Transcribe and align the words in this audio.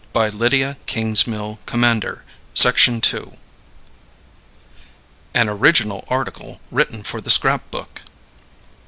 BY 0.13 0.29
LYDIA 0.29 0.77
KINGSMILL 0.87 1.59
COMMANDER. 1.67 2.23
An 5.35 5.47
original 5.47 6.05
article 6.07 6.59
written 6.71 7.03
for 7.03 7.21
THE 7.21 7.29
SCRAP 7.29 7.69
BOOK. 7.69 8.01